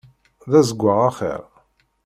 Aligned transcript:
D 0.49 0.51
azeggaɣ 0.59 0.99
axiṛ. 1.09 1.43